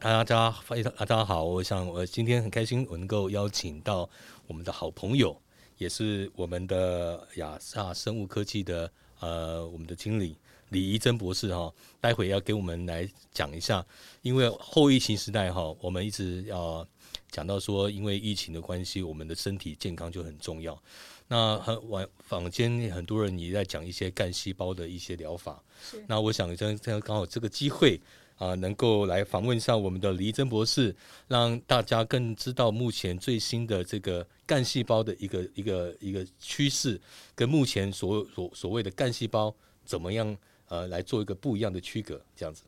[0.00, 4.08] 大家非常大家好，我想我今天很开心，我能够邀请到
[4.46, 5.38] 我们的好朋友，
[5.76, 10.38] 也是我们的亚萨生物科技的呃我们的经理
[10.70, 13.84] 李怡珍博士哈，待会要给我们来讲一下，
[14.22, 16.86] 因为后疫情时代哈，我们一直要
[17.30, 20.82] 讲到说，因为疫情的关系，我们的身体健康就很重要。
[21.28, 25.62] 那很晚坊间很多人也在讲一些干细胞的一些疗法。
[26.08, 28.00] 那我想这这刚好这个机会
[28.40, 30.96] 啊、能够来访问一下我们的黎真博士，
[31.28, 36.98] 让大家更知道目前最新的这个干细胞的一个一个一个趋势，
[37.34, 40.34] 跟目前所所所谓的干细胞怎么样
[40.68, 42.62] 呃来做一个不一样的区隔，这样子。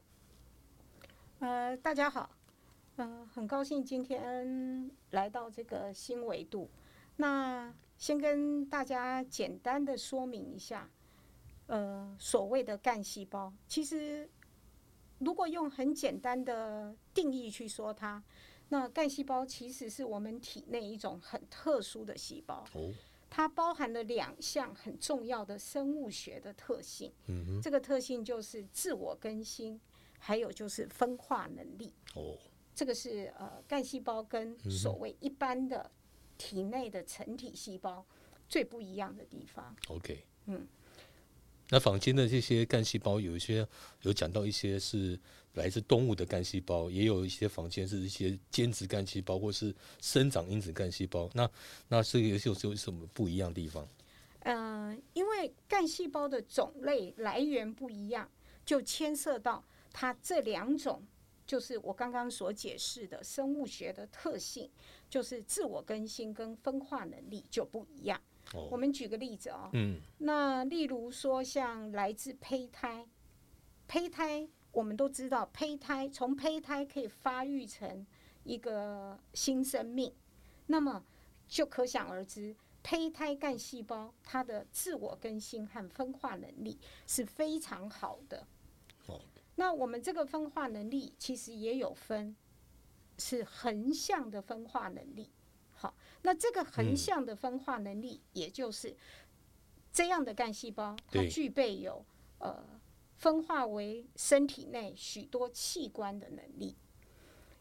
[1.38, 2.28] 呃，大家好，
[2.96, 6.68] 呃，很高兴今天来到这个新维度。
[7.16, 10.90] 那先跟大家简单的说明一下，
[11.68, 14.28] 呃，所谓的干细胞，其实
[15.24, 18.22] 如果用很简单的定义去说它，
[18.68, 22.92] 那干细胞其实是我们体内一种很特殊的细胞，哦，
[23.28, 27.12] 它包含了两项很重要的生物学的特性。
[27.26, 29.80] 嗯哼，这个特性就是自我更新，
[30.18, 31.92] 还有就是分化能力。
[32.14, 32.36] 哦，
[32.74, 35.90] 这个是呃干细胞跟所谓一般的
[36.38, 38.04] 体内的成体细胞
[38.48, 39.76] 最不一样的地方。
[39.88, 40.66] OK，嗯，
[41.70, 43.66] 那坊间的这些干细胞，有一些
[44.02, 45.18] 有讲到一些是
[45.54, 51.30] 来自动物的干细胞，也有一些坊间是一些间质干细胞，或是生长因子干细胞。
[51.32, 51.48] 那
[51.88, 53.88] 那这个有有有什么不一样的地方？
[54.40, 58.28] 呃，因为干细胞的种类来源不一样，
[58.66, 61.02] 就牵涉到它这两种，
[61.46, 64.68] 就是我刚刚所解释的生物学的特性，
[65.08, 68.20] 就是自我更新跟分化能力就不一样。
[68.54, 73.06] 我哦，们举个例子哦，嗯，那例如说，像来自胚胎，
[73.88, 78.06] 胚胎我们都知道，胚胎从胚胎可以发育成
[78.44, 80.12] 一个新生命，
[80.66, 81.04] 那么
[81.48, 88.46] 就可想而知，胚胎干细胞它的自我更新和分化能力是非常好的。
[89.06, 89.20] 哦，
[89.56, 92.34] 那我们这个分化能力其实也有分，
[93.18, 95.30] 是横向的分化能力。
[95.82, 96.96] 好，那这个横嗯。
[96.96, 98.96] 向的分化能力，也就是
[99.92, 102.04] 这样的干细胞，它具备有
[102.38, 102.64] 呃
[103.16, 106.76] 分化为身体内许多器官的能力。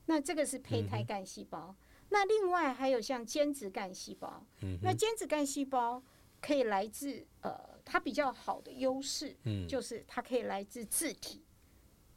[0.06, 1.76] 那这个是胚胎干细胞。
[2.10, 4.78] 那另外还有像间质干细胞，嗯。
[4.84, 6.04] 那间质干细胞
[6.40, 9.68] 可以来自呃，它比较好的优势，嗯。
[9.68, 11.44] 就是它可以来自自体，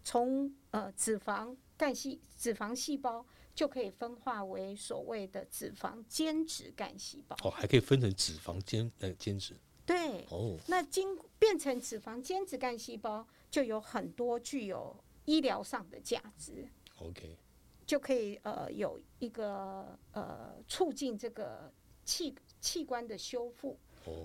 [0.03, 7.37] 从呃脂肪干细脂肪细胞就可以分化为所谓的脂肪间质干细胞。
[7.43, 9.57] 哦，还可以分成脂肪间呃间质。
[9.87, 16.67] 对，哦，那经变成脂肪间质干细胞，就有很多具有医疗上的价值
[17.01, 17.37] ，OK，
[17.87, 21.71] 就可以呃有一个呃促进这个
[22.05, 23.79] 器器官的修复，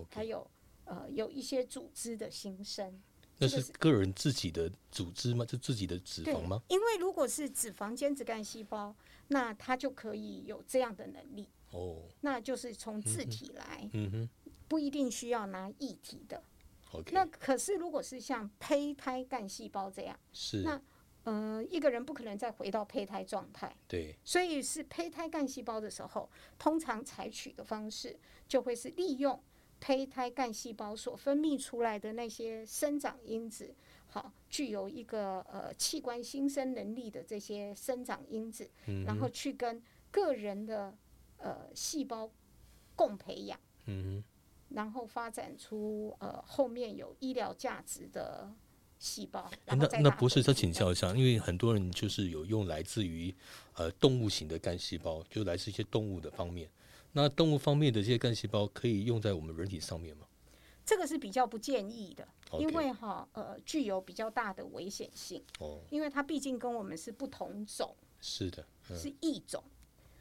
[0.09, 0.51] 还 OK，有
[0.85, 3.01] 呃有一些组织的新生。
[3.39, 5.45] 那是个人自己的组织吗？
[5.45, 8.95] 就自己的脂肪吗？，因为如果是脂肪间质干细胞，
[9.29, 14.29] 那它就可以有这样的能力，哦，那就是从自体来，嗯哼。
[14.67, 16.43] 不一定需要拿液体的。
[16.91, 20.79] ，OK，那可是如果是像胚胎干细胞这样，是，那
[21.23, 26.29] 呃，一个人不可能再回到胚胎状态，对，所以是胚胎干细胞的时候，
[26.59, 28.15] 通常采取的方式
[28.47, 29.41] 就会是利用
[29.79, 33.73] 胚胎干细胞所分泌出来的那些生长因子，
[34.07, 39.81] 好，具有一个呃器官新生能力的这些生长因子，嗯然后去跟
[40.11, 40.93] 个人的
[41.37, 42.29] 呃细胞
[42.95, 44.23] 共培养，嗯
[44.69, 48.51] 然后发展出呃后面有医疗价值的
[48.99, 49.49] 细胞。
[49.65, 53.33] 那那博士回体内再请教一下，因为很多人就是有用来自于
[53.75, 56.69] 呃动物型的干细胞，就来自一些动物的方面。
[57.13, 60.25] 那动物方面的这些干细胞可以用在我们人体上面吗？
[60.85, 62.27] 这个是比较不建议的
[62.59, 68.97] 因为哈呃具有比较大的危险性，哦，因为它毕竟跟我们是不同种，是的，嗯。
[68.97, 69.63] 是异种，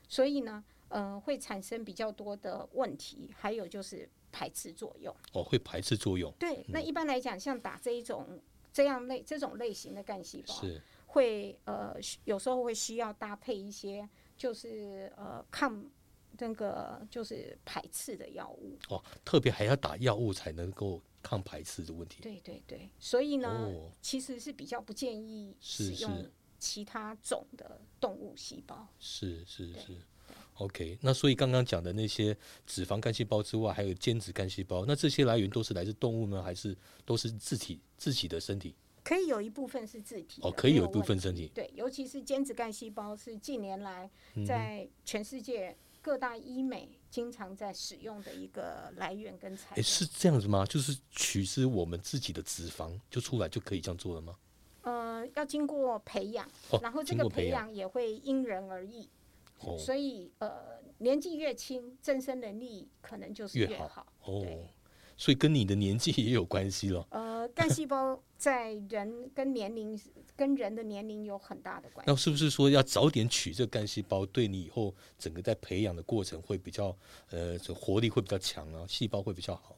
[0.08, 5.14] 所以呢呃会产生比较多的问题，还有就是排斥作用。
[5.32, 8.38] 哦，会排斥作用，对，那一般来讲，像打这一种
[8.70, 10.81] 这样类这种类型的干细胞，是。
[11.06, 14.06] 会呃有时候会需要搭配一些
[14.37, 15.82] 就是呃抗
[16.38, 18.79] 那个就是排斥的药物。
[18.88, 22.23] 哦，特别还要打药物才能够抗排斥的问题。
[22.23, 28.87] 对对对，所以呢，哦其实是比较不建议是使用是其他种的动物细胞。
[28.99, 29.96] 是是是
[30.55, 30.99] ，OK。
[31.00, 32.37] 那所以刚刚讲的那些
[32.67, 38.75] 脂肪干细胞之外，还有间质干细胞，那这些来源都是来自动物呢，还是都是自体自己的身体？
[39.05, 41.50] 可以有一部分是自体哦，可以有一部分身体。
[41.55, 49.83] 对，尤其是间质干细胞是近年来嗯在全世界各大医美经常在使用的一个来源跟材哎，料。
[49.83, 50.65] 是这样子吗？
[50.67, 54.37] 就是取之我们自己的脂肪就出来就可以这样做了吗？
[54.83, 59.06] 呃，要经过培养，哦然后这个培培养也会因人而异，
[59.61, 64.06] 哦所以呃，年纪越轻，增生能力可能就是越好越好。
[64.25, 64.67] 哦，
[65.17, 67.06] 所以跟你的年纪也有关系了。
[67.11, 67.28] 呃，
[67.58, 70.00] 干细胞在人跟年龄
[70.37, 72.10] 跟人的年龄有很大的关系。
[72.10, 76.96] 那是不是说要早点取这个干细胞，对你以后整个在培养的过程会比较
[77.31, 79.76] 呃，这活力会比较强啊，细胞会比较好？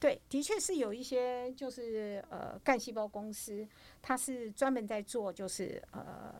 [0.00, 3.66] 对，的确是有一些就是呃干细胞公司，
[4.00, 6.34] 它是专门在做就是呃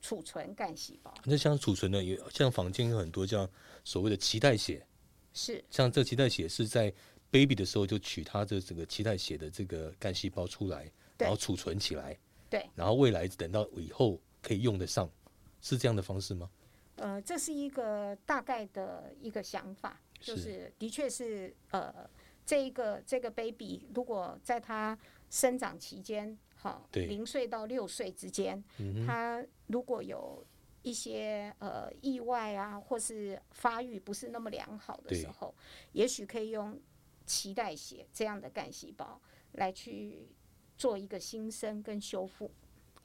[0.00, 3.48] 储存干细胞，那像储存的有像坊间有很多像
[3.84, 4.86] 所谓的脐带血，
[5.32, 6.92] 是像这脐带血是在
[7.30, 12.18] baby 的时候就取它的这个脐带血的这个干细胞出来，然后储存起来，
[12.48, 15.08] 对，然后未来等到以后可以用得上，
[15.60, 16.50] 是这样的方式吗？
[16.96, 21.94] 呃这是一个大概的一个想法，就是是的确是呃
[22.44, 24.98] 这一个这个 baby 如果在他
[25.30, 27.06] 生长期间，好对。
[27.06, 30.44] 零岁到六岁之间，嗯它如果有
[30.82, 35.54] 一些呃意外啊，或是发育不是那么良好的时候，
[35.92, 36.78] 也许可以用
[37.30, 39.20] 脐带血这样的干细胞
[39.52, 40.26] 来去
[40.76, 42.50] 做一个新生跟修复。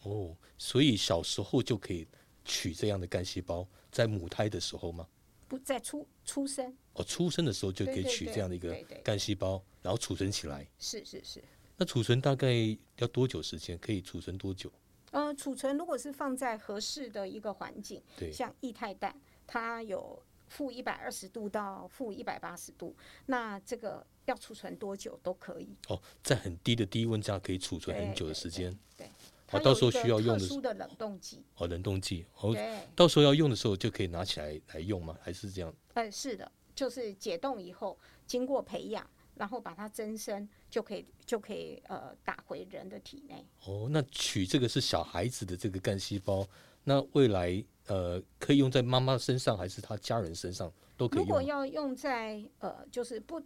[0.01, 2.07] 哦，所以小时候就可以
[2.43, 5.07] 取这样的干细胞，在母胎的时候吗？
[5.47, 8.73] 不在出出生，哦，出生的时候就可以取这样的一个
[9.03, 10.67] 干细胞，然后储存起来。
[10.79, 11.43] 是是是。
[11.77, 12.51] 那储存大概
[12.97, 13.77] 要多久时间？
[13.77, 14.71] 可以储存多久？
[15.11, 22.95] 呃，储存如果是放在合适的一个环境，对，像液态氮，它有负一百二十度到负一百八十度，
[23.25, 25.75] 那这个要储存多久都可以。
[25.87, 28.77] 哦，在很低的低温下可以储存很久的时间。
[28.97, 29.07] 对，
[29.51, 31.43] 哦到时候需要用的特殊的冷冻剂。
[31.57, 32.25] 哦，冷冻剂。
[32.39, 35.17] 哦，对，到时候要用的时候就可以拿起来来用吗？
[35.21, 35.73] 还是这样？
[35.93, 43.45] 呃，是的，就是解冻以后，经过培养，然后把它增生，就可以就可以呃打回人的体内。
[43.65, 46.47] 哦，那取这个是小孩子的这个干细胞，
[46.83, 51.41] 那未来呃可以用在妈妈身上，还是他家人身上都可以如果？
[51.41, 53.41] 要用在呃，就是不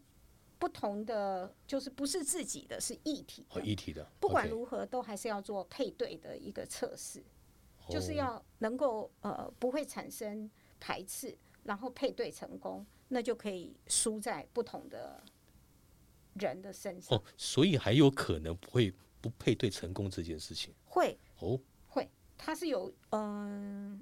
[0.60, 4.06] 不同的，就是不是自己的，是一体的哦，一体的。
[4.20, 7.24] 不管如何，都还是要做配对的一个测试，
[7.90, 15.24] 就是哦要能够呃不会产生排斥，然后配对成功，那就可以输在不同的
[16.34, 17.18] 人的身上。
[17.18, 20.74] 哦，所以还有可能不会不配对成功这件事情。
[20.84, 21.58] 会哦，
[21.88, 24.02] 会，它是有嗯、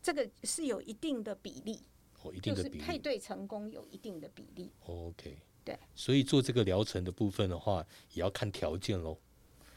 [0.00, 1.82] 这个是有一定的比例，
[2.22, 2.84] 哦，一定就是的比例。
[2.84, 4.70] 配对成功有一定的比例。
[4.84, 5.36] OK，
[5.66, 9.18] 对，所以做这个疗程的部分的话，也要看条件喽，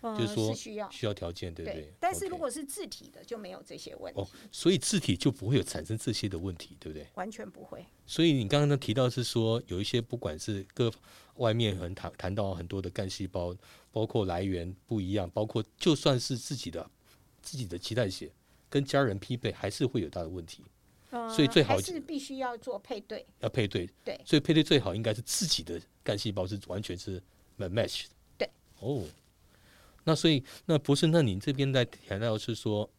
[0.02, 1.92] 呃，就是说需要需要条件，对不对？
[2.00, 7.08] 但是如果是自体的就没有这些问题，哦，所以自体就不会有产生这些的问题，对不对？
[7.16, 7.84] 完全不会。
[8.06, 10.92] 所以你刚刚呢提到是说，有一些不管是各
[11.38, 13.56] 外面很谈谈到很多的干细胞，
[13.92, 16.88] 包括来源不一样，包括就算是自己的
[17.42, 18.32] 自己的脐带血
[18.70, 20.64] 跟家人匹配，还是会有大的问题，
[21.12, 23.26] 呃，所以最好还是必须要做配对。
[23.40, 23.90] 要配对。
[24.04, 27.22] 对所以配对最好应该是自己的干细胞是完全是
[27.58, 28.10] match 的。
[28.38, 28.50] 对。
[28.80, 29.04] 哦，
[30.04, 32.90] 那所以那博士，那你这边在谈到是说，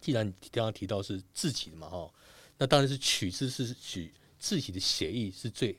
[0.00, 2.12] 既然你刚刚提到是自己的嘛，哈，
[2.58, 5.78] 那当然是取自是取自己的血液是最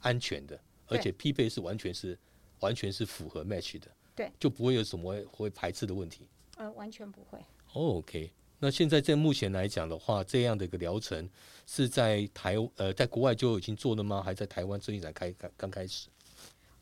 [0.00, 2.18] 安全的，而且匹配是完全是
[2.60, 6.28] 完全是符合 match 的，对，就不会有什么会会排斥的问题。
[6.56, 7.38] 呃，完全不会。
[7.72, 11.28] 哦 OK，那现在在目前来讲的话，这样的一个疗程
[11.66, 14.22] 是在台呃在国外就已经做了吗？
[14.22, 16.08] 还在台湾最近才开刚刚开始？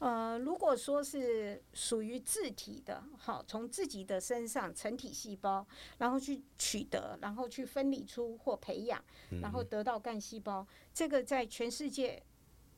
[0.01, 5.67] 呃，如果说是属于自体的，好，从自己的身上成体细胞，
[5.99, 9.03] 然后去取得，然后去分离出或培养，
[9.41, 12.23] 然后得到干细胞，这个在全世界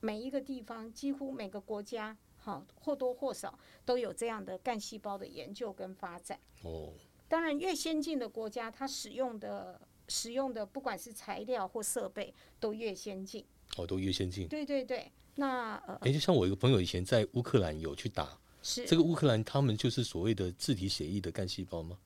[0.00, 6.38] 每一个地方，几乎每个国家，好或多或少都有这样的干细胞的研究跟发展。
[6.62, 6.92] 哦，
[7.30, 13.46] 当然，越先进的国家，它使用的使用的不管是材料或设备都越先进。
[13.76, 14.48] 哦，都越先进。
[14.48, 21.96] 对对对，那呃哎，就像我一个朋友以前在乌克兰有去打是这个乌克兰，他们就是所谓的自体血液的干细胞吗？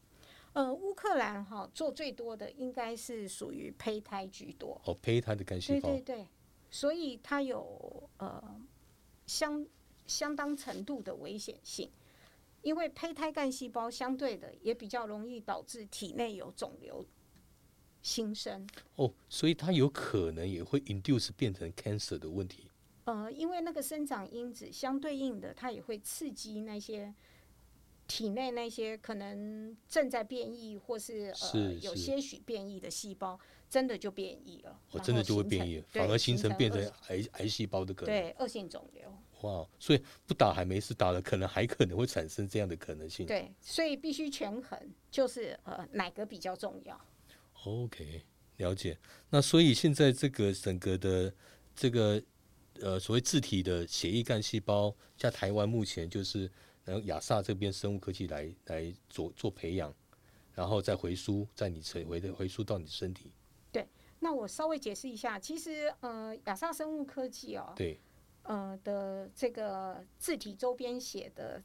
[0.53, 4.79] 呃乌克兰哈做最多的应该是属于胚胎居多。
[4.85, 6.17] 哦，胚胎的干细胞对对。
[6.19, 6.27] 对，
[6.71, 8.61] 所以它有呃
[9.27, 9.67] 相
[10.07, 11.91] 相当程度的危险性，
[12.65, 17.07] 因为胚胎干细胞相对的也比较容易导致体内有肿瘤
[18.03, 18.67] 新生。
[18.97, 22.71] 哦，所以它有可能也会 induce 变成 cancer 的问题。
[23.05, 27.15] 呃，因为那个生长因子相对应的，它也会刺激那些
[28.07, 38.15] 体内那些可能正在变异或是呃是有些许变异的细胞，真的就变异了，哦，真的就会变异，对反而形成变成癌癌细胞的可能。
[38.15, 39.15] 对恶性肿瘤。
[39.45, 43.27] 哇，所以不打还没事，打了可能还可能会产生这样的可能性。
[43.27, 44.79] 对，所以必须权衡，
[45.11, 46.99] 就是呃哪个比较重要
[47.65, 48.23] ？OK，
[48.57, 48.99] 了解。
[49.29, 51.35] 那所以现在这个整个的
[51.77, 52.23] 这个
[52.81, 56.51] 呃所谓自体的血液干细胞，在台湾目前就是
[56.85, 59.95] 然后亚萨这边生物科技来来做做培养，
[60.55, 63.31] 然后再回输，在你回回的回输到你身体。
[64.21, 68.01] 那我稍微解释一下，其实呃亚萨生物科技哦，对，
[68.45, 71.63] 呃的这个自体周边写的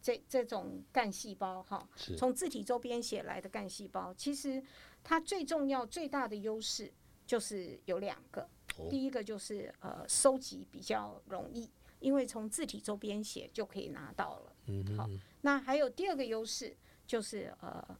[0.00, 4.62] 这这种干细胞哈，从自体周边写来的干细胞，其实
[5.02, 6.92] 它最重要最大的优势
[7.26, 8.42] 就是有两个，
[8.76, 11.68] 哦第一个就是呃收集比较容易，
[11.98, 14.52] 因为从自体周边写就可以拿到了。
[14.66, 15.08] 嗯好，
[15.40, 17.98] 那还有第二个优势就是呃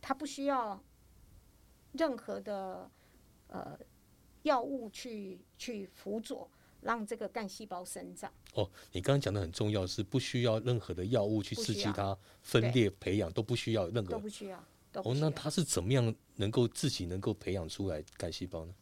[0.00, 0.82] 它不需要
[1.92, 2.90] 任何的
[3.48, 3.78] 呃
[4.42, 6.48] 药物去去辅佐。
[6.82, 14.12] 让这个干细胞生长，哦，你刚刚讲的很重要，是不需要任何的药物去刺激它分裂培养，都不需要任何。
[14.12, 14.58] 都不需要，
[14.94, 18.74] 哦，那它是怎么样能够自己能够培养出来干细胞呢？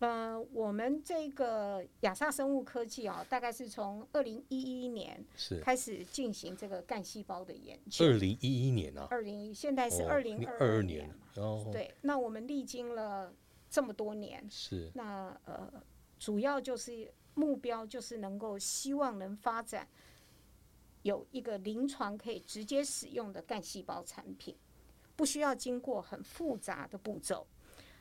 [0.00, 5.58] 呃，我们这个亚萨生物科技啊，大概是从二零一一年是。
[5.58, 8.06] 开始进行这个干细胞的研究。
[8.06, 11.08] 二零一一年啊，二零现在是哦二零二二年。
[11.08, 13.34] 嘛，然后对，那我们历经了
[13.68, 14.88] 这么多年，是。
[14.94, 15.68] 那呃，
[16.16, 19.86] 主要就是目标就是能够希望能发展
[21.02, 24.56] 有一个临床可以直接使用的干细胞产品，
[25.14, 27.46] 不需要经过很复杂的步骤。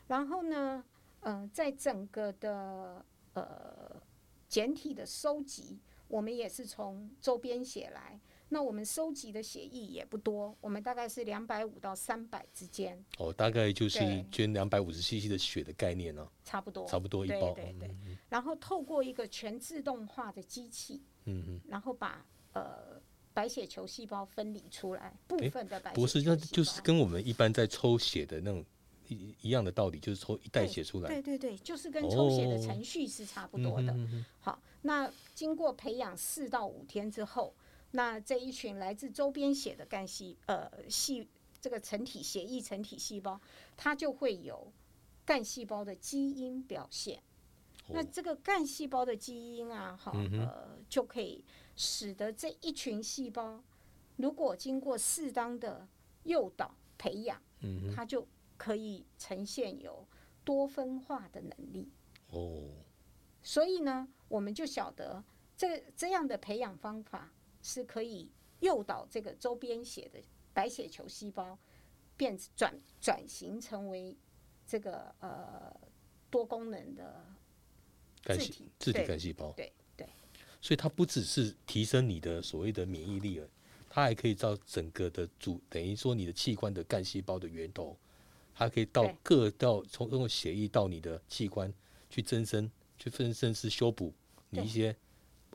[0.07, 0.83] 然后呢，
[1.19, 4.01] 呃，在整个的呃
[4.47, 8.19] 简体的收集，我们也是从周边写来。
[8.49, 13.99] 那我们收集的血液也不多，我们大概是两百五到三百之间，哦，大概就是
[14.31, 16.87] 捐两百五十 CC 的血的概念呢、差不多。
[16.87, 17.53] 差不多一对包。
[17.53, 17.95] 对对。
[18.29, 23.01] 然后透过一个全自动化的机器，嗯嗯，然后把呃
[23.33, 28.63] 白血球细胞分离出来，部分的白血不是，那就是跟我们一般在抽血的那种
[29.09, 31.09] 一一样的道理，就是抽一袋血出来。
[31.09, 33.95] 对对对，就是跟抽血的哦程序是差不嗯多的。
[34.39, 37.53] 好，那经过培养四到五天之后，
[37.97, 41.27] 那这一群来自周边血的干细呃细
[41.59, 43.41] 这个成体血液成体细胞，
[43.75, 44.71] 它就会有
[45.25, 47.23] 干细胞的基因表现。
[47.87, 51.43] 那哦这个干细胞的基因啊，哈，嗯呃，就可以
[51.75, 53.63] 使得这一群细胞，
[54.17, 55.87] 如果经过适当的
[56.21, 58.27] 诱导培养，嗯，它就
[58.57, 60.05] 可以呈现有
[60.45, 61.89] 多分化的能力。
[62.29, 62.69] 哦，
[63.41, 65.23] 所以呢，我们就晓得
[65.57, 70.19] 这这样的培养方法是可以诱导这个周边血的
[70.53, 71.57] 白血球细胞
[72.15, 74.15] 变转转型成为
[74.65, 75.75] 这个呃
[76.29, 77.25] 多功能的
[78.23, 80.07] 干细自体干细胞，对对。
[80.59, 83.47] 所以它不只是提升你的所谓的免疫力了，
[83.89, 87.95] 它还可以到整个的主，等于说你的器官的干细胞的源头，
[88.55, 91.71] 它可以到各到从用血液到你的器官
[92.09, 94.11] 去增生，去分甚至修补
[94.49, 94.93] 你一些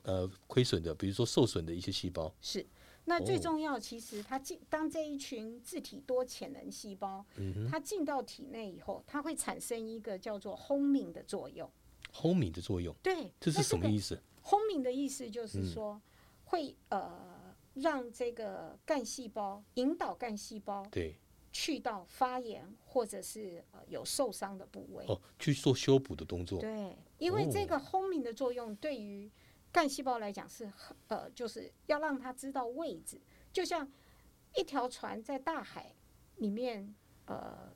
[0.02, 2.32] 呃亏损的，比如说受损的一些细胞。
[2.40, 2.66] 是。
[3.04, 11.68] 那最哦重要，其实它进当这一群自体多潜能细胞，嗯它进到体内以后，它会产生一个叫做 homing 的作用。
[12.14, 16.00] homing 的作用，对，这是什么意思？homing 的意思就是嗯说，
[16.44, 21.16] 会呃让这个干细胞引导干细胞对，
[21.50, 25.04] 去到发炎或者是呃有受伤的部位。
[25.08, 26.60] 哦，去做修补的动作。
[26.60, 29.28] 对，因为这个 homing 的作用对于
[29.72, 33.18] 干细胞来讲是很呃，就是要让它知道位置，
[33.52, 33.90] 就像
[34.54, 35.94] 一条船在大海
[36.36, 37.74] 里面呃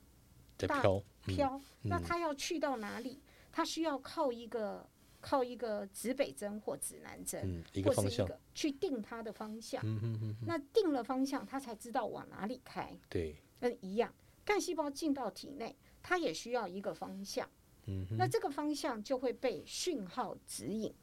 [0.57, 3.19] 大在飘，嗯飘，那嗯它要去到哪里？
[3.51, 4.87] 它需要靠一个
[5.19, 9.81] 靠一个指北针或指南针，嗯，一个或方向，是一个去定它的方向。
[9.83, 12.95] 嗯那定了方向，它才知道往哪里开。
[13.09, 14.13] 对，嗯，一样，
[14.45, 17.49] 干细胞进到体内，它也需要一个方向。
[17.87, 20.93] 嗯，那这个方向就会被讯号指引。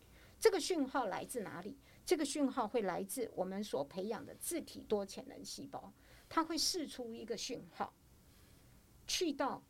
[0.45, 1.75] 这个讯号来自哪里？
[2.05, 5.91] 这个讯号会来自我们所培养的自体多潜能细胞，
[6.29, 7.95] 它会释出一个讯号，
[9.07, 9.63] 去到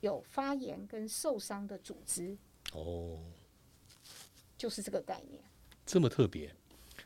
[0.00, 2.34] 有发炎跟受伤的组织，
[2.72, 3.22] 哦，
[4.56, 5.44] 就是这个概念。
[5.84, 6.50] 这么特别，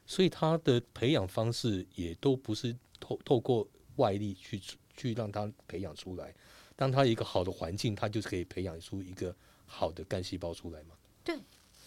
[0.07, 4.63] 所以它的培养方式也都不是透透过外力去
[4.97, 6.33] 去让它培养出来。
[6.77, 9.35] 当它一个好的环境，它就是可以培养出一个
[9.67, 10.95] 好的干细胞出来嘛。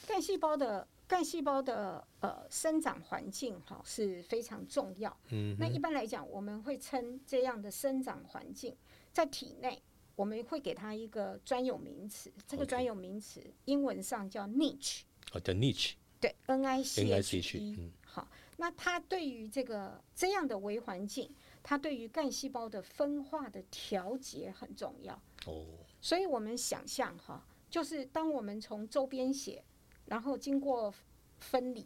[0.09, 5.15] 干细胞的干细胞的呃生长环境哈是非常重要。
[5.29, 8.75] 嗯那一般来讲，我们会称这样的生长环境
[9.13, 9.79] 在体内，
[10.15, 12.33] 我们会给它一个专有名词。
[12.47, 15.01] 这个专有名词英文上叫 niche，
[15.31, 17.75] 哦，叫 niche，对，N I C H NICH E。
[17.77, 25.13] 嗯好，那它对于这个这样的微环境，它对于干细胞的分化的调节很重要。
[25.45, 25.67] 哦，
[26.01, 29.63] 所以我们想象哈，就是当我们从周边血，
[30.09, 30.91] 然后经过
[31.39, 31.85] 分离，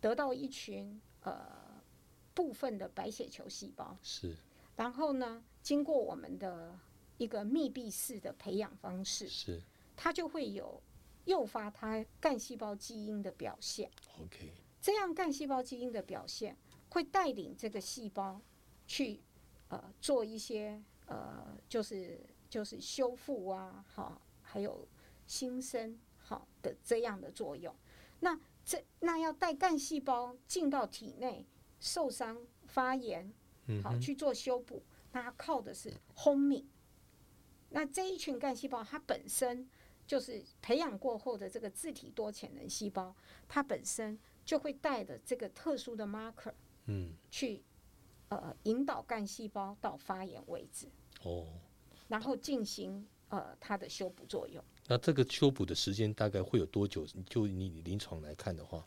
[0.00, 1.40] 得到一群呃
[2.34, 4.34] 部分的白血球细胞，是。
[4.74, 6.76] 然后呢，经过我们的
[7.16, 9.62] 一个密闭式的培养方式，是
[9.96, 10.82] 它就会有
[11.26, 13.88] 诱发它干细胞基因的表现。
[14.20, 16.56] ，OK，这样干细胞基因的表现
[16.88, 18.40] 会带领这个细胞
[18.86, 19.20] 去
[19.68, 24.88] 呃做一些呃就是就是修复啊，好，还有
[25.26, 25.96] 新生
[26.30, 27.74] 好的这样的作用。
[28.20, 31.44] 那这那要带干细胞进到体内
[31.80, 33.34] 受伤发炎，好
[33.66, 36.68] 嗯哼，去做修补，那它靠的是轰鸣。
[37.70, 39.68] 那这一群干细胞它本身
[40.06, 43.16] 就是培养过后的这个自体多潜能细胞，
[43.48, 46.54] 它本身就会带着这个特殊的 marker
[46.86, 47.64] 嗯，去
[48.28, 50.88] 呃引导干细胞到发炎位置，
[51.24, 51.48] 哦，
[52.06, 54.62] 然后进行呃它的修补作用。
[54.90, 57.06] 那这个修补的时间大概会有多久？
[57.28, 58.84] 就你临床来看的话，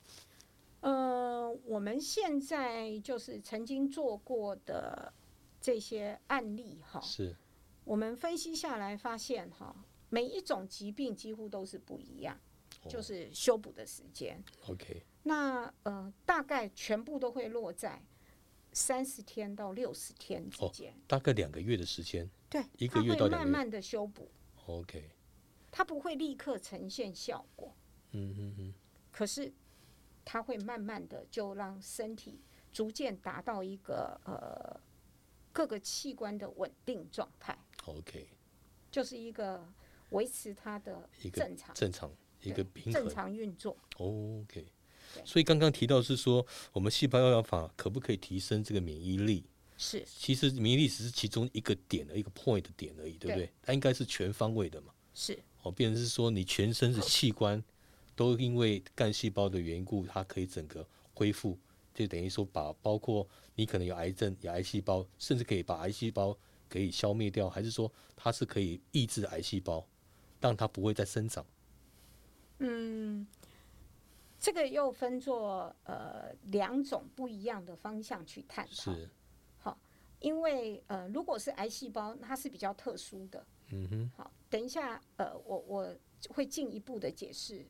[0.81, 5.13] 呃，我们现在就是曾经做过的
[5.62, 7.33] 这些案例哈，是
[7.86, 9.74] 我们分析下来发现哈，
[10.10, 12.38] 每一种疾病几乎都是不一样，
[12.83, 14.43] 哦就是修补的时间。
[14.67, 18.04] OK，那呃，大概全部都会落在
[18.73, 20.93] 三十天到六十天之哦间。
[21.08, 24.30] 大概两个月的时间对，一个月它到两个月慢慢的修补
[24.65, 25.10] ，，OK，
[25.75, 27.75] 它不会立刻呈现效果，
[28.12, 28.73] 嗯嗯嗯，
[29.12, 29.51] 可是
[30.23, 32.39] 它会慢慢的就让身体
[32.71, 34.79] 逐渐达到一个呃
[35.51, 38.27] 各个器官的稳定状态，OK，
[38.91, 39.67] 就是一个
[40.12, 43.75] 维持它的一个正常正常一个平衡常运作。
[43.97, 44.71] ，OK。
[45.25, 49.43] 所以刚刚提到是说，我们细胞疗法可不可以提升这个免疫力？
[49.75, 53.51] 是其实免疫力只是其中一个点的一个 point 的点而已，对不对？
[53.63, 54.93] 它应该是全方位的嘛。
[55.15, 57.62] 是哦，变成是说你全身的器官
[58.15, 61.58] 都因为干细胞的缘故，它可以整个恢复，
[61.93, 66.38] 就等于说把包括你可能有癌症、有癌细胞，甚至可以把癌细胞
[66.69, 69.86] 可以消灭掉，还是说它是可以抑制癌细胞，
[70.39, 71.45] 让它不会再生长？
[72.60, 73.26] 嗯，
[74.39, 78.93] 这个又分作呃两种不一样的方向去探讨。
[78.93, 79.10] 是，
[80.19, 83.45] 因为呃，如果是癌细胞，它是比较特殊的。
[83.73, 85.97] 嗯哼，好，等一下，呃，我我
[86.29, 87.65] 会进一步的解释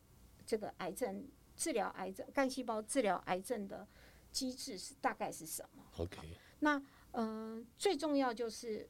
[0.45, 3.87] 这个癌症治疗癌症干细胞治疗癌症的
[4.31, 5.83] 机制是大概是什么。
[5.97, 6.17] ，OK，
[6.59, 8.89] 那呃，最重要就是，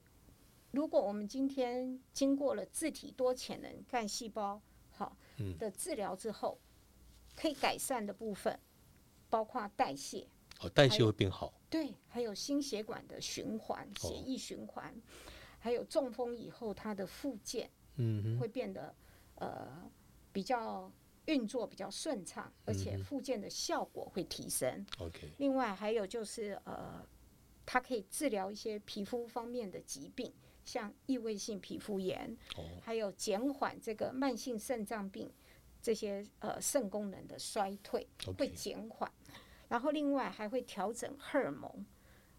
[0.71, 5.55] 如果我们今天经过了自体多潜能干细胞好嗯。
[5.57, 6.59] 的治疗之后，
[7.35, 8.59] 可以改善的部分
[9.29, 10.27] 包括代谢，
[10.61, 14.23] 哦，代谢会变好，对，还有心血管的循环、血哦。
[14.25, 14.95] 液循环，
[15.63, 18.93] 还有中风以后它的复健嗯哼，会变得
[19.35, 19.89] 呃
[20.33, 20.91] 比较
[21.27, 24.85] 运作比较顺畅，而且复健的效果会提升。
[24.99, 27.01] ，OK，另外还有就是呃，
[27.65, 30.33] 它可以治疗一些皮肤方面的疾病，
[30.65, 35.31] 像异位性皮肤炎，哦，还有减缓这个慢性肾脏病
[35.81, 38.05] 这些呃肾功能的衰退，
[38.37, 39.09] 会减缓。
[39.69, 41.85] 然后另外还会调整荷尔蒙，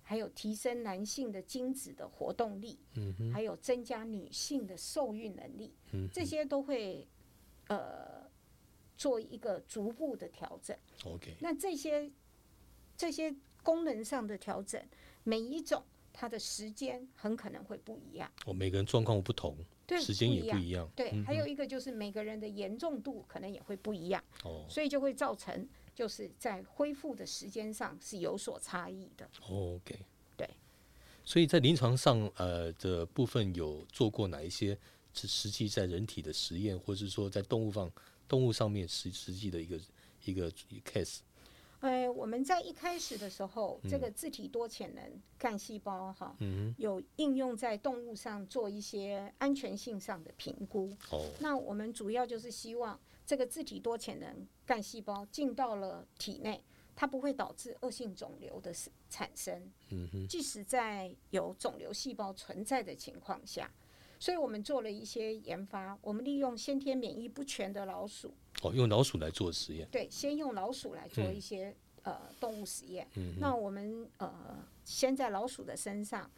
[0.07, 2.79] 还有提升男性的精子的活动力，
[3.33, 7.09] 还有增加女性的受孕能力，嗯这些都会
[7.69, 8.31] 呃
[8.97, 10.77] 做一个逐步的调整。
[11.07, 12.11] ，OK，那这些
[12.97, 14.81] 这些功能上的调整，
[15.25, 20.63] 每一种它的时间很可能会不一样，哦，每个人状况不同，对，时间也不样。
[20.63, 24.67] 一样，对，嗯还有一个就是每个人的严重度可能也会不一样，哦。
[24.69, 29.25] 所以就会造成就是在恢复的时间上是有所差异的。
[29.49, 29.99] 哦，OK，
[30.37, 30.49] 对。
[31.25, 34.77] 所以在临床上，呃的部分有做过哪一些
[35.15, 37.91] 是实际在人体的实验，或是说在动物上
[38.29, 39.81] 动物上面实实际的一个
[40.25, 40.51] 一个
[40.85, 41.21] case？
[41.81, 45.03] 呃，我们在一开始的时候，这个自体多潜能
[45.37, 50.97] 干细胞哈，嗯有应用在动物上做一些安全性上的评估。
[51.11, 56.63] 哦，那我们主要就是希望这个自体多潜能干细胞进到了体内，
[56.95, 58.73] 它不会导致恶性肿瘤的
[59.09, 59.71] 产生。
[59.91, 63.71] 嗯哼，即使在有肿瘤细胞存在的情况下，
[64.19, 73.09] 所以我们做了一些研发，我们利用先天免疫不全的老鼠，哦，用老鼠来做实验，对，先用老鼠来做一些、呃动物实验。
[73.17, 76.31] 嗯那我们呃先在老鼠的身上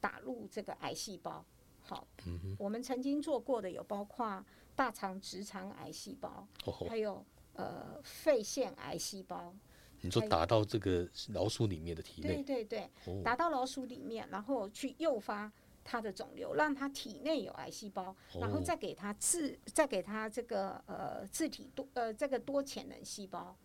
[0.00, 1.44] 打入这个癌细胞。
[1.84, 4.44] 好，嗯我们曾经做过的有包括
[4.82, 9.54] 大肠直肠癌细胞，哦，还有呃肺腺癌细胞。
[10.00, 15.52] 你说打到这个老鼠里面的体内，对对，对，打到老鼠里面，然后去诱发
[15.84, 23.56] 它的肿瘤，让它体内有癌细胞，然后哦再给它自再给它这个呃自体多呃这个多潜能细胞，哦。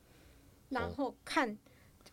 [0.69, 1.57] 然后看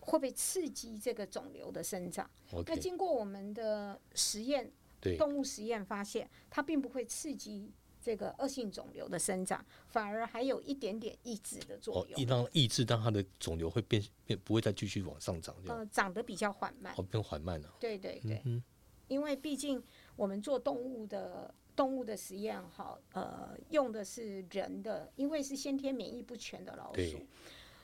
[0.01, 2.31] 会不会刺激这个肿瘤的生长。
[2.67, 4.73] 那经过我们的实验，
[5.19, 7.71] 动物实验发现，它并不会刺激
[8.05, 16.93] 这个恶性肿瘤的生长，反而还有一点点抑制的作哦，用，一让抑制，让它的肿瘤会变变，不会再继续往上涨，呃，长得比较缓慢。
[16.99, 18.63] 哦，变缓慢了，对对对，嗯
[19.09, 19.83] 因为毕竟
[20.17, 27.27] 我们做动物的动物的实验，哈，呃，用的是人的，因为是先天免疫不全的老鼠对，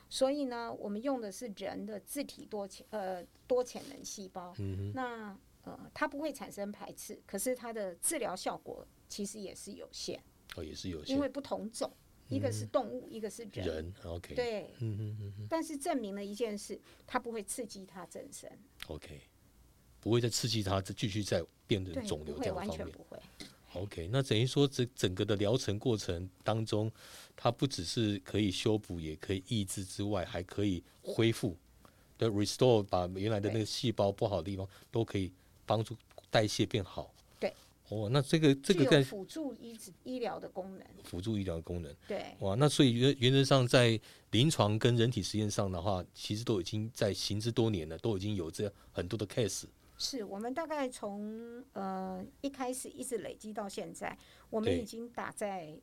[0.07, 4.53] 所以呢，我们用的是人的自体多潜呃多潜能细胞。
[4.59, 10.17] 嗯那呃，它不会产生排斥，可是它的治疗效果其实也是有限，
[10.55, 11.91] 哦，也是有限因为不同种，
[12.29, 13.67] 一个是动物，一个是人。
[13.67, 18.49] 人，OK，对，嗯嗯嗯嗯但是证明了一件事，它不会刺激它增生
[18.87, 19.19] ，，OK，
[19.99, 22.87] 不会再刺激它，再继续再变成，肿瘤这不会，完样方面。
[22.87, 23.19] 全不会。
[23.73, 26.89] OK，那等于说整整个的疗程过程当中，
[27.35, 31.57] 它不只是可以修补，也可以抑制之外，还可以恢复，
[32.17, 35.31] 对，restore 把原来的那个细胞不好的地方都可以
[35.65, 35.95] 帮助
[36.29, 37.13] 代谢变好。
[37.91, 37.99] 对。
[37.99, 40.87] 哦，那这个这个在有辅助医治医疗的功能。
[41.03, 41.93] 辅助医疗的功能。
[42.07, 43.99] 对，哇，那所以原原则上在
[44.31, 49.65] 临床跟人体实验上的话，其实都已经在行之多年了，都已经有这很多的 case。
[49.97, 54.17] 是我们大概从呃一开始一直累积到现在，
[54.49, 55.77] 我们已经打在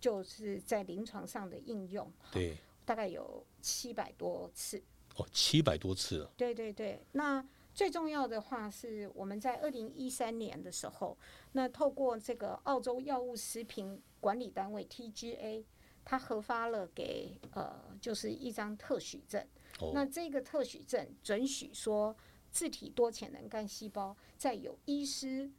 [0.00, 4.82] 就是在临床上的应用，对，大概有七百多次。
[5.16, 6.30] 哦，七百多次了。
[6.36, 7.42] 对对对，那
[7.74, 11.16] 最重要的话是我们在二零一三年的时候，
[11.52, 15.64] 那透过这个澳洲药物食品管理单位 TGA，
[16.04, 19.42] 它核发了给呃就是一张特许证。
[19.80, 22.14] 哦，那这个特许证准许说，
[22.50, 25.50] 自体多潜能干细胞在有医师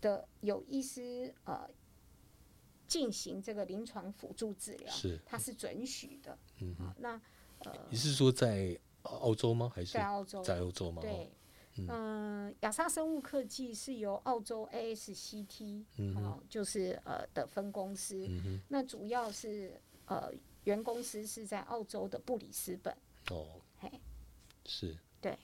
[0.00, 1.68] 的有医师呃
[2.86, 6.38] 进行这个临床辅助治疗，是，它是准许的。
[6.60, 7.20] 嗯好，那
[7.88, 9.72] 你是说在澳洲吗？
[9.74, 11.00] 还是在澳洲，在欧洲吗？
[11.00, 11.30] 哦，对，
[11.88, 20.32] 嗯，亚萨生物科技是由澳洲 ASCT 嗯哦，就是呃的分公司，嗯，那主要是呃
[20.64, 22.96] 原公司是在澳洲的布里斯本，
[23.30, 23.90] 哦，嘿。
[24.64, 25.38] 是，对。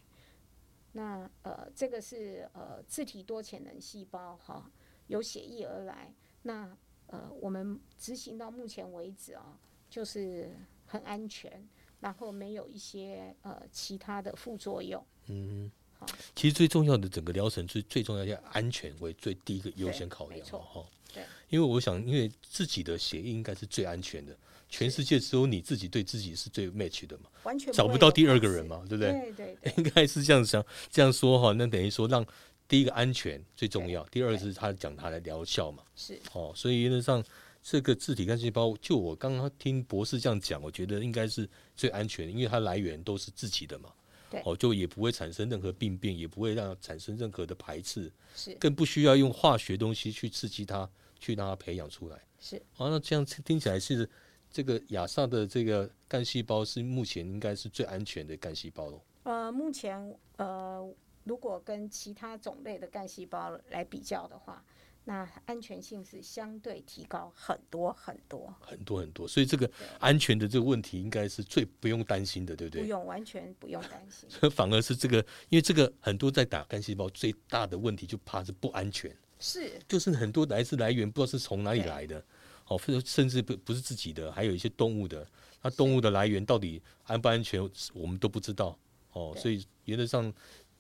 [0.93, 4.71] 那呃，这个是呃自体多潜能细胞哈，
[5.09, 6.13] 由血液而来。
[6.43, 6.77] 那
[7.09, 9.59] 呃，我们执行到目前为止啊，
[9.91, 10.51] 就是
[10.87, 11.69] 很安全，
[12.01, 15.05] 然后没有一些呃其他的副作用。
[15.29, 16.19] 嗯好哼。
[16.35, 20.85] 其实最重要的整个疗程最最重要要安全为最第一个优先考量哈。
[21.13, 21.23] 对。
[21.49, 24.37] 因为我想，因为自己的血液应该是最安全的，
[24.69, 29.13] 全世界只有你自己对自己是最 match 的嘛，完全找不到第二个人嘛，对不对？
[29.13, 32.27] 对对对 应该是这样想，这样说哈，那等于说让
[32.67, 37.23] 第一个安全最重要，第二对是他讲他的疗效嘛，是哦，所以原则上
[37.63, 43.91] 这个自体干细胞，就我刚刚听博士这样讲，我觉得应该是最安全的，因为它来源都是自己的嘛，
[44.35, 50.89] 对哦，就也不会产生任何病变，也不会让产生任何的排斥，是更不需要用化学东西去刺激它，
[51.21, 52.21] 去让它培养出来。
[52.41, 54.09] 是哦，那这样听起来是
[54.51, 59.01] 这个亚萨的这个干细胞是目前应该是最安全的干细胞喽。
[59.23, 60.87] 呃，目前呃，
[61.23, 64.63] 如果跟其他种类的干细胞来比较的话，
[65.07, 68.55] 那安全性是相对提高很多很多。
[68.61, 72.83] 很多很多，所以这个安全的这个问题应该是最不用担心的，对不对？
[72.83, 74.29] 不用，完全不用担心。
[74.51, 75.19] 反而是这个，
[75.51, 82.25] 因为这个很多在打干细胞最大的问题就怕是不安全，是，就是很多来自来源不知道是从哪里来的，
[82.67, 85.27] 哦，甚甚至不不是自己的，还有一些动物的，
[85.63, 87.61] 那动物的来源到底安不安全，
[87.93, 88.79] 我们都不知道，
[89.13, 90.33] 哦，所以原则上，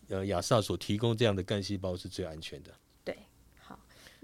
[0.08, 2.72] 呃，亚萨所提供这样的干细胞是最安全的。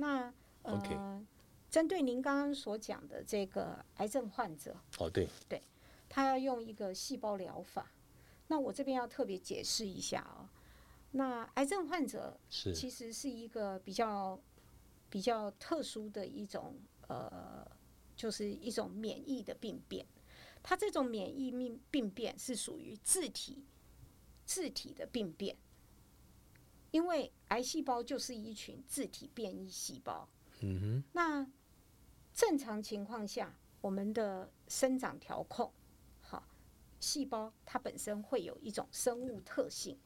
[0.01, 0.33] 那
[0.63, 1.25] 呃，
[1.71, 5.63] 针对您刚刚所讲的这个癌症患者，哦，对，
[6.09, 7.93] 他要用一个细胞疗法，
[8.49, 10.49] 那我这边要特别解释一下哦。
[11.13, 14.41] 那癌症患者是其实是一个比较
[15.09, 16.77] 比较特殊的一种
[17.09, 17.67] 呃，
[18.17, 20.07] 就是一种免疫的病变。
[20.63, 23.65] 它这种免疫病病变是属于自体
[24.45, 25.57] 自体的病变，
[26.91, 30.29] 因为癌细胞就是一群自体变异细胞，
[30.61, 31.47] 嗯哼，那
[32.33, 35.73] 正常情况下，我们的生长调控，
[36.21, 36.45] 好，
[36.99, 39.99] 细胞它本身会有一种生物特性，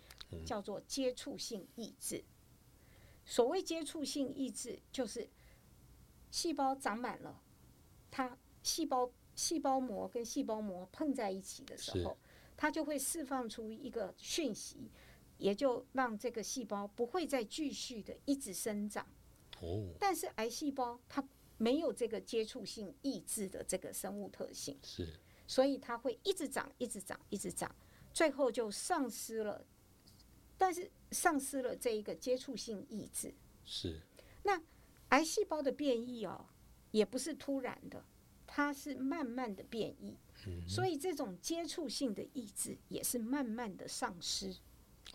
[0.44, 2.24] 叫做接触性抑制。
[3.24, 5.30] 所谓接触性抑制，就是
[6.30, 7.42] 细胞长满了，
[8.10, 12.18] 它细胞细胞膜跟细胞膜碰在一起的时候，
[12.56, 14.90] 它就会释放出一个讯息，
[15.38, 19.06] 也就让这个细胞不会再继续的一直生长。
[19.60, 25.08] 哦，但是癌细胞它没有这个接触性抑制的这个生物特性，是
[25.46, 27.74] 所以它会一直长，一直长，一直长，
[28.12, 29.64] 最后就丧失了。
[30.56, 34.00] 但是丧失了这一个接触性抑制，是
[34.44, 34.62] 那
[35.08, 36.46] 癌细胞的变异哦，
[36.92, 38.04] 也不是突然的，
[38.46, 40.16] 它是慢慢的变异，
[40.66, 44.54] 所以这种接触性的抑制也是慢慢的丧失，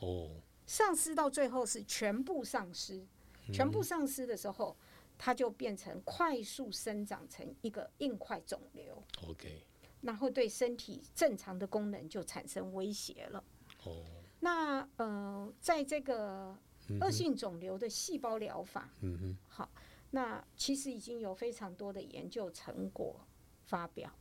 [0.01, 0.31] 哦，
[0.65, 3.05] 丧失到最后是全部丧失，
[3.53, 4.75] 全部丧失的时候，
[5.17, 9.65] 它就变成快速生长成一个硬块肿瘤，OK，
[10.01, 13.43] 然后对身体正常的功能就产生威胁了。
[13.83, 14.05] 哦，
[14.39, 16.57] 那呃，在这个
[17.01, 19.69] 恶性肿瘤的细胞疗法，嗯哼，好，
[20.11, 23.19] 那其实已经有非常多的研究成果
[23.65, 24.11] 发表，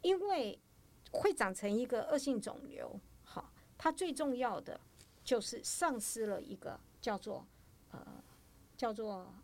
[0.00, 0.58] 因为
[1.10, 2.98] 会长成一个恶性肿瘤，好，
[3.82, 4.80] 它最重要的
[5.24, 7.44] 就是丧失了一个叫做
[7.90, 8.22] 呃
[8.76, 9.34] 叫做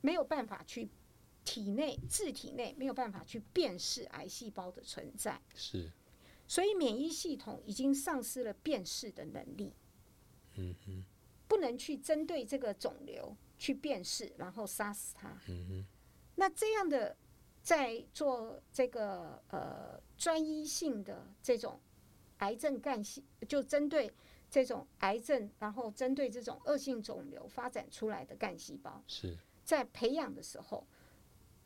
[0.00, 0.88] 没有办法去
[1.44, 5.90] 体内自体内没有办法去辨识癌细胞的存在，是，
[6.46, 9.74] 所以免疫系统已经丧失了辨识的能力。
[10.54, 11.04] 嗯哼，
[11.48, 15.28] 不能去针对这个肿瘤去辨识，然后杀死它。
[15.48, 15.86] 嗯哼，
[16.36, 17.16] 那这样的
[17.60, 21.80] 在做这个呃专一性的这种
[22.40, 24.12] 癌症干细，就针对
[24.50, 30.86] 这种癌症，然后针对这种恶性肿瘤发展出来的干细胞，是，在培养的时候，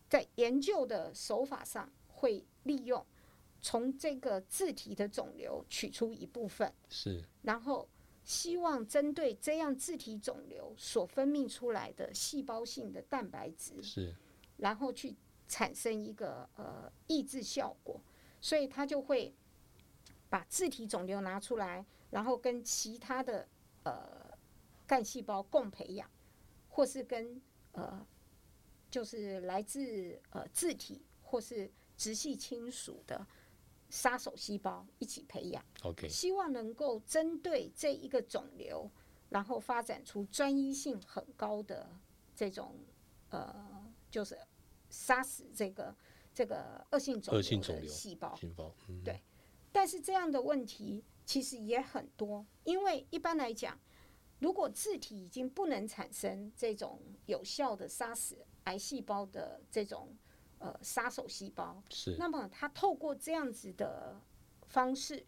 [0.09, 3.05] 在研究的手法上会利用
[3.61, 6.73] 从这个自体的肿瘤取出一部分。
[6.89, 7.89] 是，然后
[8.23, 14.15] 希望针对这样自体肿瘤所分泌出来的细胞性的蛋白质，是，
[14.59, 15.15] 然后去
[15.49, 18.01] 产生一个呃抑制效果，
[18.41, 19.35] 所以它就会
[20.35, 23.49] 把自体肿瘤拿出来，然后跟其他的
[23.85, 24.37] 呃
[24.85, 26.11] 干细胞共培养，
[26.69, 28.05] 或是跟呃
[28.91, 33.25] 就是来自呃自体或是直系亲属的
[33.91, 35.65] 杀手细胞一起培养。
[35.85, 38.91] OK，希望能够针对这一个肿瘤，
[39.29, 41.89] 然后发展出专一性很高的
[42.35, 42.75] 这种
[43.31, 43.55] 呃，
[44.11, 44.37] 就是
[44.91, 45.95] 杀死这个
[46.35, 48.37] 这个恶性肿瘤的恶性肿瘤细胞。
[48.89, 49.23] 嗯，对
[49.75, 53.77] 但是这样的问题其实也很多，因为一般来讲，
[54.39, 60.17] 如果自体已经不能产生这种有效的杀死癌细胞的这种
[60.61, 64.21] 呃杀手细胞，是，那么它透过这样子的
[64.69, 65.27] 方式，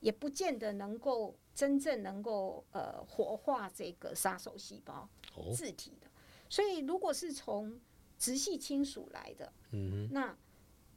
[0.00, 6.06] 也不见得能够真正能够呃活化这个杀手细胞哦，自体的。
[6.50, 7.80] 所以如果是从
[8.18, 10.36] 直系亲属来的，嗯那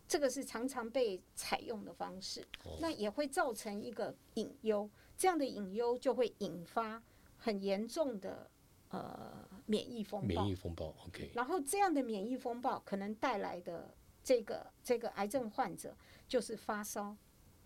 [0.10, 7.02] 这个是常常被采用的方式，哦那也会造成一个隐忧，这样的隐忧就会引发
[7.38, 8.50] 很严重的
[8.90, 10.48] 呃免疫风暴，免暴。
[10.48, 13.94] 疫风暴，OK，然后这样的免疫风暴可能带来的
[14.24, 15.96] 这个这个癌症患者
[16.28, 17.16] 就是发烧，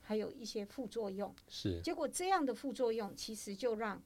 [0.01, 1.34] 还有一些副作用。
[1.47, 4.03] 是，结果这样的副作用其实就让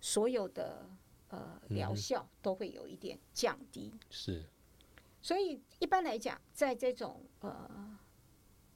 [0.00, 0.90] 所有的
[1.28, 3.92] 呃疗效都会有一点降低。
[4.10, 4.44] 是，
[5.22, 7.98] 所以一般来讲，在这种呃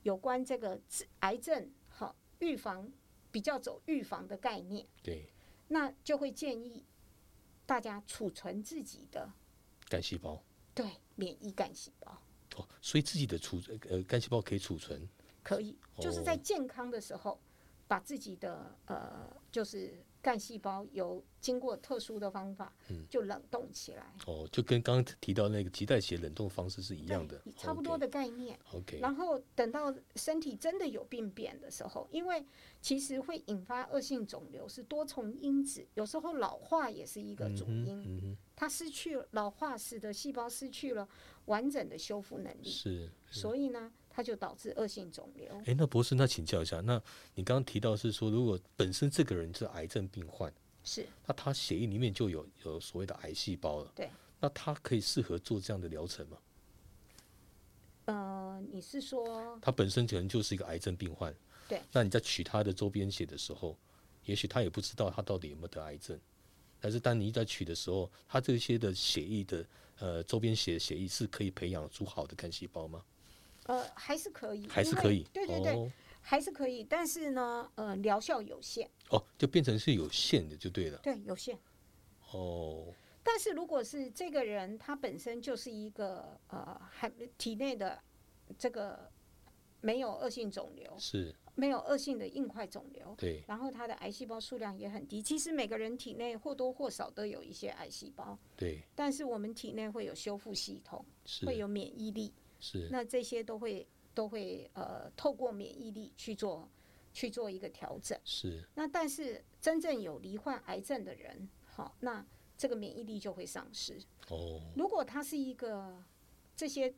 [0.02, 2.90] 有关这个治癌症好预防
[3.30, 5.32] 比较走预防的概念，对，
[5.68, 6.84] 那就会建议
[7.64, 9.32] 大家储存自己的。
[9.88, 10.42] 干细胞，
[10.74, 12.22] 对免疫干细胞。
[12.56, 15.08] 哦，所以自己的储呃干细胞可以储存，
[15.42, 16.40] 可以，就是在哦。
[16.42, 17.40] 健康的时候，
[17.88, 28.58] 把自己的呃，就是干细胞有经过特殊的方法，嗯就冷冻起来，哦，就跟刚刚提到那个脐带血冷冻方式是一样的，差不多的概念。
[28.72, 32.42] ，OK，然后等到身体真的有病变的时候，因为
[32.80, 41.06] 其实会引发恶性肿瘤是多重因子，有时候老化也是一个主因，嗯嗯，它失去老化，使得细胞失去了
[41.44, 43.10] 完整的修复能力，是。
[43.30, 45.48] 所以呢，它就导致恶性肿瘤。
[45.66, 47.02] 哎，那博士，那请教一下，那
[47.34, 50.52] 你刚刚提到是说，如果本身这个人是癌症病患，
[50.84, 56.38] 是那他血液里面就有有所谓的癌细胞了，对，那他可以适合做这样的疗程吗？
[58.04, 61.34] 呃，你是说他本身可能就是一个癌症病患，
[61.66, 63.76] 对，那你在取他的周边血的时候，
[64.26, 66.16] 也许他也不知道他到底有没有得癌症，
[66.78, 69.66] 但是当你在取的时候，它这些的血液的
[69.98, 73.02] 呃周边血血液是可以培养出好的干细胞吗？
[73.64, 75.24] 呃，还是可以，还是可以？
[75.32, 75.90] 对对对，哦
[76.26, 80.98] 还是可以，但是呢，呃，疗效有限，哦，就变成是有限的就对了。
[81.02, 81.58] 对，有限。
[82.32, 82.86] 哦，
[83.22, 88.02] 但是如果是这个人他本身就是一个呃，还体内的
[88.58, 89.10] 这个
[89.82, 95.22] 没有恶性肿瘤，是没有恶性的硬块肿瘤，对，然后他的癌细胞数量也很低。
[95.22, 106.68] 其实每个人体内或多或少都有一些癌细胞，对，但是我们体内会有修复系统，是会有免疫力，是那这些都会都会呃透过免疫力去做
[107.12, 108.18] 去做一个调整。
[108.24, 112.24] 是那但是真正有罹患癌症的人，好，那
[112.56, 113.98] 这个免疫力就会丧失。
[114.28, 116.02] 哦，如果他是一个
[116.56, 116.94] 这些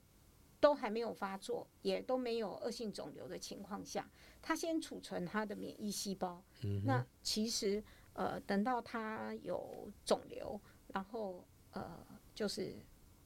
[0.60, 6.42] 都还没有发作，也都没有恶性肿瘤的情况下，他先储存他的免疫细胞。
[6.62, 7.82] 嗯那其实
[8.14, 12.74] 呃，等到他有肿瘤，然后呃，就是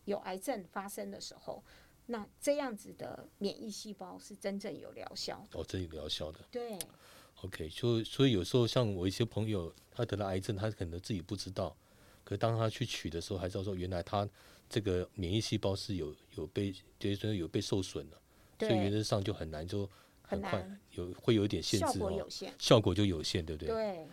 [0.05, 1.63] 有癌症发生的时候，
[2.11, 5.61] 那这样子的免疫细胞是真正有疗效的。
[5.61, 6.41] 哦，真有疗效的。
[6.51, 6.77] 对
[7.43, 11.75] OK，所以所以有时候像我一些朋友，他得了癌症，他可能自己不知道，
[12.25, 14.29] 可当他去取的时候，还知道说原来他
[14.69, 18.21] 这个免疫细胞是有有被，就是说有被受损了，
[18.59, 19.87] 所以原，则上就很难就
[20.21, 22.53] 很很快难，有会有一点限制哦，果有限。
[22.59, 23.73] 效果就有限，对不对？
[23.73, 24.07] 对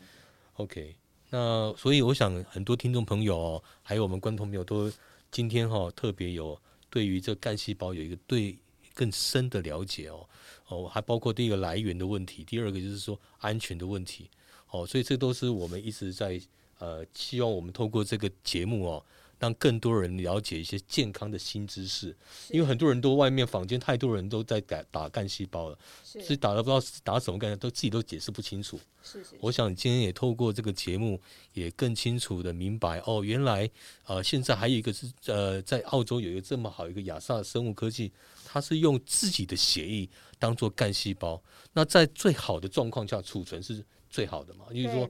[0.54, 0.96] OK，
[1.32, 4.92] 那所以我想很多听众朋友哦，还有我们观众朋友都
[5.32, 6.58] 今天哈、特别有
[6.90, 8.58] 对于这干细胞有一个对
[8.94, 10.28] 更深的了解哦
[10.68, 14.30] 哦，还包括第一个来源的问题，第二个就是说安全的问题
[14.72, 16.42] 哦，所以这都是我们一直在
[16.80, 19.06] 呃希望我们透过这个节目哦。
[19.40, 22.16] 让更多人了解一些健康的新知识，
[22.50, 26.22] 因为很多人都外面坊间太多人都在打打干细胞了，是。
[26.24, 28.80] 所以打了不知道打什么干，都自己都解释不清楚。
[29.04, 31.22] 是是，我想今天也透过这个节目，
[31.54, 33.70] 也更清楚的明白哦，原来
[34.06, 38.12] 呃现在还有一个是呃在澳洲有一个这么好一个亚萨生物科技，
[38.46, 41.42] 它是用自己的血液当做干细胞，
[41.74, 43.86] 那在最好的状况下储存是
[44.18, 45.08] 最好的嘛，就是说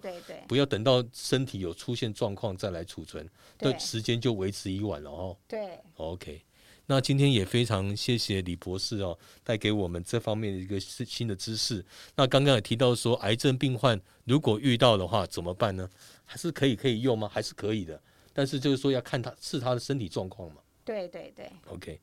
[0.49, 3.25] 不要等到身体有出现状况再来储存，
[3.57, 5.37] 对对时间就为时已晚了哦。
[5.47, 6.41] 对，OK，
[6.87, 11.85] 那今天也非常谢谢李博士哦，带给我们这方面的一个新新的知识。
[12.17, 15.89] 那刚刚也提到说，癌症病患如果遇到的话怎么办呢？
[16.25, 17.29] 还是可以可以用吗？
[17.31, 17.97] 还是可以的，
[18.33, 20.57] 但是就是说要看他是他的身体状况嘛。
[20.83, 21.97] 对对对，OK，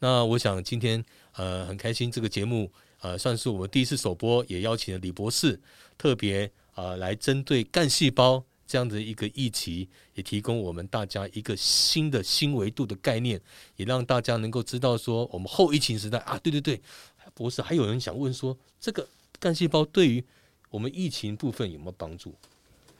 [0.00, 1.04] 那我想今天
[1.36, 2.68] 呃很开心，这个节目
[3.00, 5.60] 呃算是我们第一次首播，也邀请了李博士
[5.96, 13.40] 特别呃来针对干细胞这样的一个议题，也提供我们大家一个新的新维度的概念，
[13.76, 16.80] 也让大家能够知道说我们后疫情时代啊，对对对，
[17.34, 19.08] 博士还有人想问说这个
[19.38, 20.24] 干细胞对于
[20.70, 22.34] 我们疫情部分有没有帮助？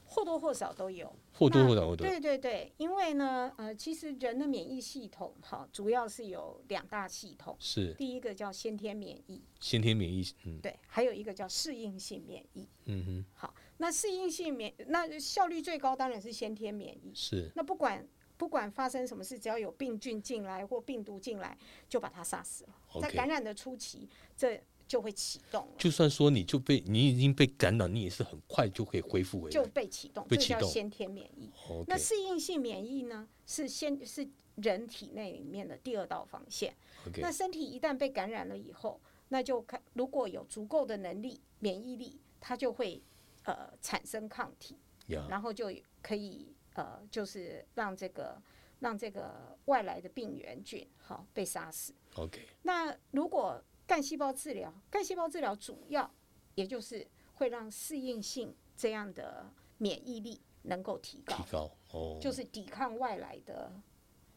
[0.09, 1.15] 或多或少都有。
[1.33, 12.67] 或多或少都有对对对，因为呢，呃，其实人的免疫系统哈，主要是有两大系统，是第一个叫先天免疫，先天免疫，嗯对，还有一个叫适应性免疫。
[12.87, 17.13] 嗯哼，好，那适应性免，那效率最高当然是先天免疫。
[17.15, 18.05] 是那不管
[18.37, 21.57] 不管发生什么事，只要有病菌进来或病毒进来，
[21.89, 23.01] 就把它杀死了。
[23.01, 29.53] 在感染的初期，这就会启动了，就算说你就被你已经被感染，你也是很快就可以恢复回来。
[29.53, 31.51] 就被启动，这被启动叫先天免疫。
[31.87, 36.75] 那适应性免疫呢，是先是人体内里面的第二道防线。
[37.19, 38.99] 那身体一旦被感染了以后，
[39.29, 43.03] 那就看如果有足够的能力免疫力，它就会
[43.45, 44.75] 呃产生抗体，
[45.09, 45.71] 呀，然后就
[46.01, 48.41] 可以呃就是让这个
[48.81, 51.93] 让这个外来的病原菌好被杀死。
[52.15, 56.09] OK，那如果干细胞治疗，干细胞治疗主要
[56.55, 63.73] 也就是会让适应性这样的免疫力能够提高提，高哦，就是抵抗外来的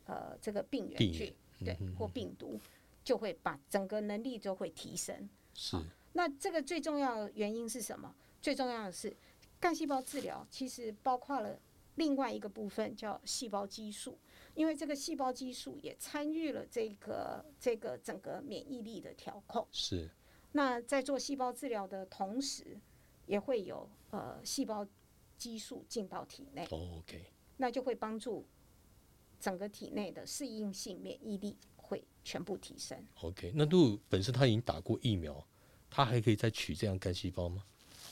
[0.06, 2.58] 呃这个病原病菌，原对，或病毒，
[3.04, 5.30] 就会把整个能力就会提升。
[5.54, 5.78] 是
[6.14, 8.16] 那这个最重要的原因是什么？
[8.42, 9.14] 最重要的是
[9.60, 11.60] 干细胞治疗其实包括了
[11.96, 14.18] 另外一个部分叫细胞激素，
[14.54, 19.68] 因为这个细胞激素也参与了这个这个整个免疫力的调控。
[19.72, 20.10] 是
[20.52, 22.80] 那在做细胞治疗的同时，
[23.26, 24.86] 也会有呃细胞
[25.38, 27.24] 激素进到体内，哦 OK，
[27.58, 28.46] 那就会帮助
[29.40, 33.02] 整个体内的适应性免疫力会全部提升。
[33.22, 35.42] OK，那如果本身他已经打过疫苗，
[35.90, 37.64] 他还可以再取这样干细胞吗？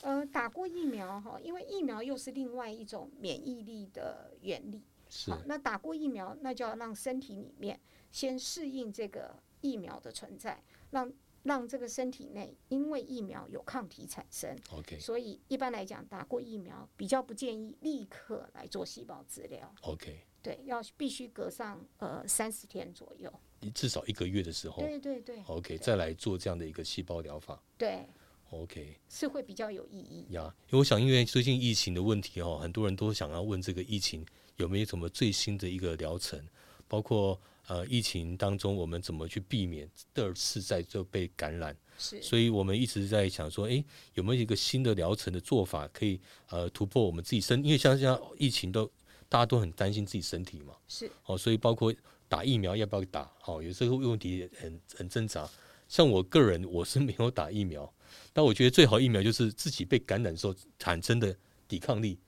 [0.02, 4.82] 呃，打过疫苗哈，因为疫苗又是另外一种免疫力的原理。
[5.10, 5.30] 是。
[5.30, 7.78] 好，那打过疫苗，那就要让身体里面
[8.10, 14.98] 先适应这个疫苗的存在，让让这个身体内因为疫苗有抗体产生，OK。
[14.98, 23.32] 所以一般来讲打过疫苗比较不建议立刻来做细胞治疗，OK，对，要必须隔上呃三十天左右。
[23.74, 24.82] 至少一个月的时候。
[24.82, 27.62] 对对对，OK，再来做这样的一个细胞疗法。
[27.76, 28.06] 对
[28.50, 28.98] ，，OK。
[29.08, 30.26] 是会比较有意义。
[30.30, 30.54] 呀。
[30.68, 34.24] 因为我想，因为最近疫情的问题哦，很多人都想要问这个疫情
[34.60, 36.40] 有没有什么最新的一个疗程，
[36.86, 41.76] 包括呃疫情当中我们怎么去避免第二次再就被感染。
[41.98, 43.84] 是所以我们一直在想说，诶，
[44.14, 47.62] 有没有一个新的疗程的做法，可以呃突破我们自己身？
[47.64, 48.90] 因为像现在疫情都
[49.28, 51.94] 大家都很担心自己身体嘛，是哦，所以包括
[52.28, 55.48] 打疫苗要不要打，哦，有这个问题很很挣扎。
[55.88, 57.92] 像我个人我是没有打疫苗，
[58.32, 61.36] 但我觉得最好疫苗就是自己被感染之后产生的
[61.68, 62.18] 抵抗力，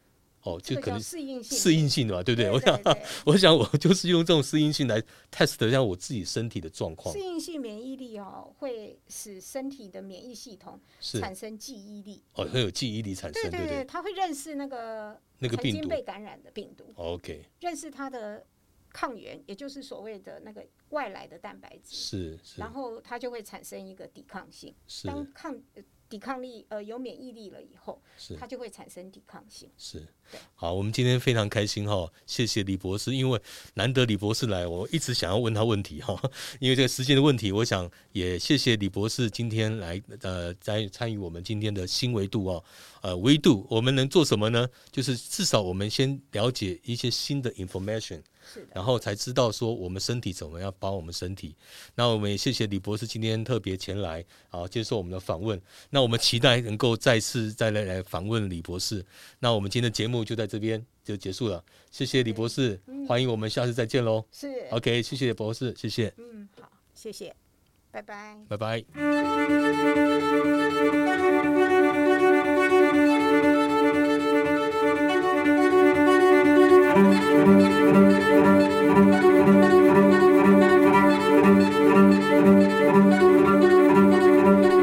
[0.43, 2.51] 哦，就可能适应性适应性的嘛，对不对？
[2.51, 2.81] 我想，
[3.25, 12.23] 我想我就是用这种适应性来 test 一下我自己身体的状况适，应性免疫力哦，会使身体的免疫系统产生记忆力。
[12.35, 13.85] 哦，会有记忆力产生，对对对不对？
[13.85, 18.45] 它会认识那个那个病毒被感染的病毒，，OK，认识它的
[18.93, 24.75] 抗原，也就是所谓的那个外来的蛋白质，是是然后它就会产生一个抵抗性。
[24.87, 29.71] 是当抗呃抵抗力呃有免疫力了以后，是它就会产生抵抗性。
[29.79, 30.07] 是，
[30.55, 33.41] 好，我们今天非常开心哈，谢谢李博士，因为
[33.75, 36.21] 难得李博士来，我一直想要问他问题哈，
[36.61, 42.65] 因为这个时间的问题，我想也谢谢李博士今天来呃在参与我们今天的新维度哦，
[43.01, 44.69] 呃维度我们能做什么呢？
[44.91, 48.21] 就是至少我们先了解一些新的 information，
[48.53, 51.55] 是的，然后才知道说我们身体怎么样帮我们身体。
[51.95, 55.61] 那我们也谢谢李博士今天特别前来啊接受我们的访问。
[55.91, 59.05] 那我们期待能够再次再来来访问李博士。
[59.39, 64.25] 那我们今天的节目就在这边就结束了，谢谢李博士，欢迎我们下次再见喽。
[64.33, 67.35] 是 OK，谢谢博士，谢谢，嗯，好，谢谢，
[67.91, 68.39] 拜拜。
[68.49, 68.85] 拜拜。
[77.33, 77.63] Thank
[84.73, 84.82] you.